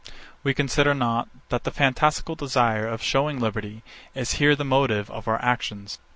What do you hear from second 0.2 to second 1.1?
We consider